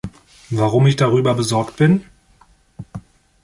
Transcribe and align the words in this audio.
Warum 0.49 0.87
ich 0.87 0.95
darüber 0.95 1.35
besorgt 1.35 1.77
bin? 1.77 2.05